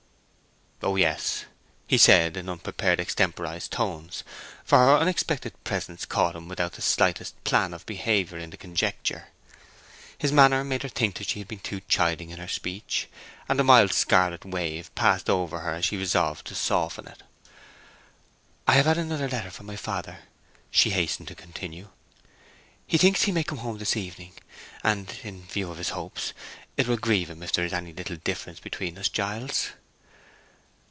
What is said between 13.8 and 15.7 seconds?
scarlet wave passed over